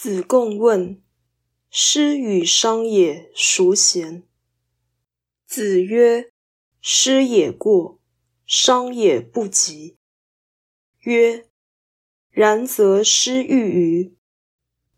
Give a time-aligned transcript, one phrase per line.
[0.00, 1.02] 子贡问
[1.70, 4.22] ：“师与商也，孰贤？”
[5.44, 6.30] 子曰
[6.80, 7.98] ：“师也过，
[8.46, 9.96] 商也不及。”
[11.02, 11.48] 曰
[12.30, 14.16] ：“然则师欲与？”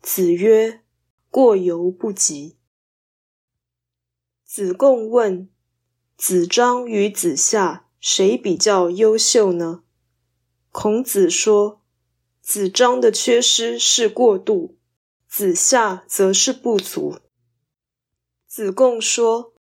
[0.00, 0.82] 子曰
[1.28, 2.56] ：“过犹不及。”
[4.46, 5.50] 子贡问
[6.16, 9.84] ：“子张与子夏，谁比较优秀呢？”
[10.72, 11.82] 孔子说
[12.40, 14.72] ：“子张的缺失是过度。”
[15.36, 17.18] 子夏则是不足。
[18.48, 19.52] 子贡说：“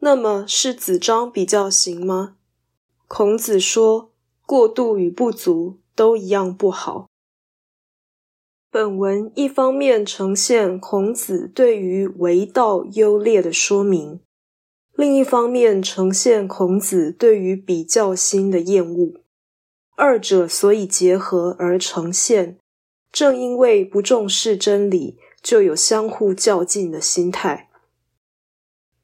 [0.00, 2.36] 那么是子张比较行吗？”
[3.08, 4.12] 孔子说
[4.44, 7.08] ：“过度与不足都一样不好。”
[8.70, 14.20] 本文一方面呈现孔子对于为道优劣的说明，
[14.94, 19.22] 另一方面呈现孔子对于比较心的厌恶。
[19.96, 22.58] 二者所以结合而呈现。
[23.12, 27.68] 正因为不重视真理，就有相互较劲的心态。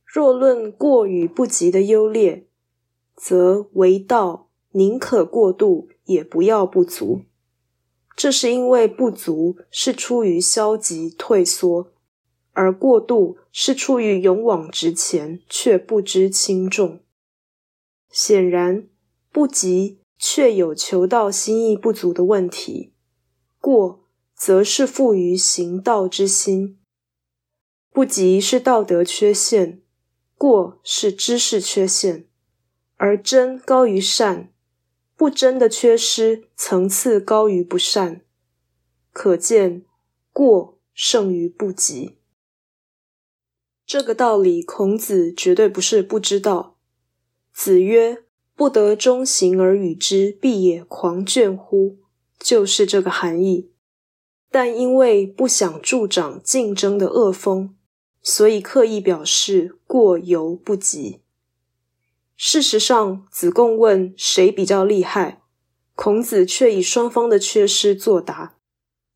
[0.07, 2.47] 若论过与不及的优劣，
[3.15, 7.21] 则为道宁可过度，也不要不足。
[8.17, 11.93] 这是因为不足是出于消极退缩，
[12.53, 17.01] 而过度是出于勇往直前却不知轻重。
[18.11, 18.89] 显然，
[19.31, 22.95] 不及却有求道心意不足的问题。
[23.61, 26.77] 过，则是富于行道之心；
[27.91, 29.83] 不及是道德缺陷，
[30.37, 32.29] 过是知识缺陷，
[32.97, 34.53] 而真高于善，
[35.17, 38.23] 不真的缺失层次高于不善。
[39.13, 39.85] 可见，
[40.33, 42.19] 过胜于不及。
[43.85, 46.77] 这个道理，孔子绝对不是不知道。
[47.53, 51.97] 子曰：“不得中行而与之，必也狂倦乎？”
[52.39, 53.71] 就是这个含义，
[54.51, 57.75] 但因为不想助长竞争的恶风，
[58.23, 61.21] 所以刻意表示过犹不及。
[62.37, 65.43] 事实上，子贡问谁比较厉害，
[65.97, 68.57] 孔子却以双方的缺失作答，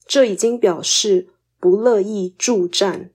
[0.04, 1.28] 这已经表示
[1.60, 3.12] 不乐意助战。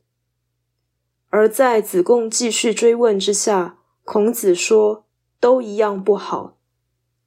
[1.30, 5.06] 而在子贡继续追问之下，孔子说
[5.42, 6.58] 都一样不好，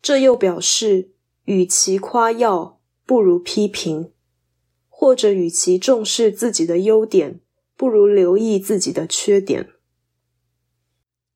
[0.01, 1.11] 这又表示。
[1.45, 4.11] 与其夸耀，不如批评；
[4.89, 7.41] 或者与其重视自己的优点，
[7.77, 9.69] 不如留意自己的缺点。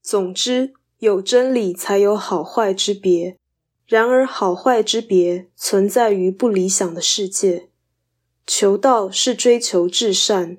[0.03, 3.39] 总之，有真理才有好坏之别。
[3.87, 7.69] 然而，好坏之别存在于不理想的世界。
[8.47, 10.59] 求道是追求至善，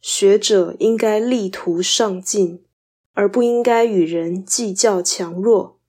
[0.00, 2.64] 学者应该力图上进，
[3.14, 5.80] 而不应该与人计较强弱。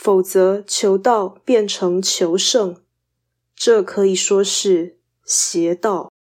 [0.00, 2.76] 否则，求道变成求胜，
[3.56, 6.12] 这可以说是邪道。